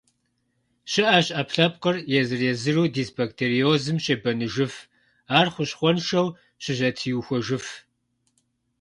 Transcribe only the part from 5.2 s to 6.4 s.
ар хущхъуэншэу